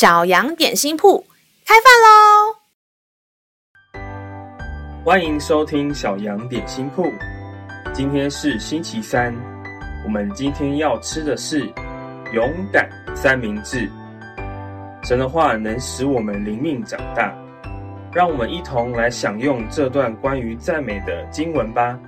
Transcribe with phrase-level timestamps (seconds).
[0.00, 1.22] 小羊点心铺
[1.66, 2.56] 开饭喽！
[5.04, 7.04] 欢迎收听小羊点心铺。
[7.92, 9.30] 今天是星期三，
[10.02, 11.70] 我们今天要吃的是
[12.32, 13.86] 勇敢三明治。
[15.02, 17.36] 神的话能使我们灵命长大，
[18.10, 22.00] 让我们一同来享用这段关于赞美的经文吧。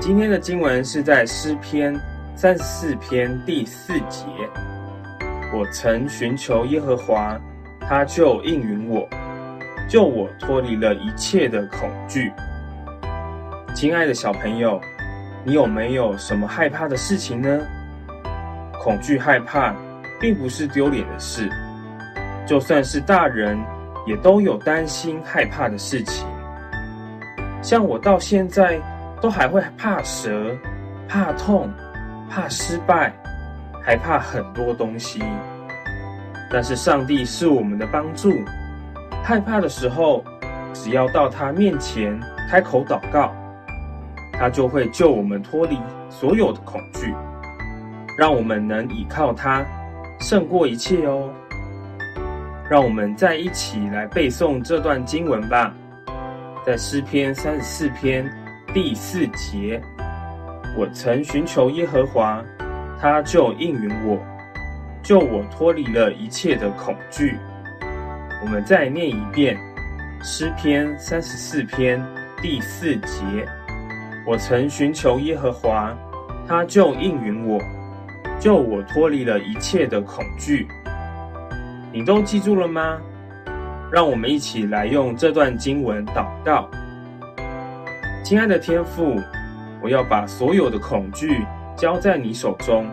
[0.00, 1.94] 今天的经文是在诗篇
[2.34, 4.24] 三十四篇第四节。
[5.50, 7.38] 我曾寻求耶和华，
[7.80, 9.08] 他就应允我，
[9.88, 12.30] 救我脱离了一切的恐惧。
[13.74, 14.78] 亲爱的小朋友，
[15.44, 17.60] 你有没有什么害怕的事情呢？
[18.82, 19.74] 恐惧害怕
[20.20, 21.48] 并不是丢脸的事，
[22.46, 23.58] 就算是大人
[24.06, 26.26] 也都有担心害怕的事情。
[27.62, 28.78] 像我到现在
[29.20, 30.54] 都还会怕蛇、
[31.08, 31.72] 怕痛、
[32.28, 33.12] 怕失败。
[33.82, 35.22] 害怕很多东西，
[36.50, 38.32] 但是上帝是我们的帮助。
[39.24, 40.24] 害怕的时候，
[40.72, 42.18] 只要到他面前
[42.50, 43.34] 开口祷告，
[44.32, 45.78] 他就会救我们脱离
[46.10, 47.14] 所有的恐惧，
[48.18, 49.64] 让我们能依靠他
[50.20, 51.28] 胜过一切哦。
[52.70, 55.72] 让我们再一起来背诵这段经文吧，
[56.66, 58.30] 在诗篇三十四篇
[58.74, 59.80] 第四节
[60.76, 62.44] ：“我曾寻求耶和华。”
[63.00, 64.18] 他就应允我，
[65.02, 67.38] 救我脱离了一切的恐惧。
[68.42, 69.56] 我们再念一遍
[70.22, 72.04] 诗篇三十四篇
[72.42, 73.46] 第四节：
[74.26, 75.96] 我曾寻求耶和华，
[76.46, 77.60] 他就应允我，
[78.40, 80.66] 救我脱离了一切的恐惧。
[81.92, 82.98] 你都记住了吗？
[83.90, 86.68] 让我们一起来用这段经文祷告。
[88.24, 89.16] 亲爱的天父，
[89.80, 91.46] 我要把所有的恐惧。
[91.78, 92.84] 交在你手中，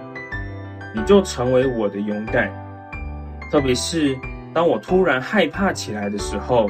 [0.94, 2.50] 你就成为我的勇敢。
[3.52, 4.16] 特别是
[4.54, 6.68] 当我突然害怕起来的时候，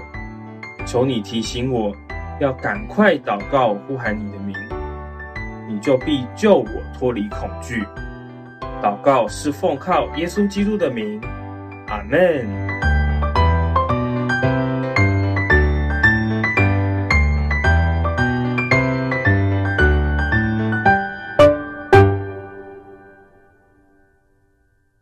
[0.87, 1.93] 求你提醒我，
[2.39, 4.55] 要赶快祷告呼喊你的名，
[5.67, 6.67] 你就必救我
[6.97, 7.85] 脱离恐惧。
[8.81, 11.19] 祷告是奉靠耶稣基督的名，
[11.87, 12.64] 阿门。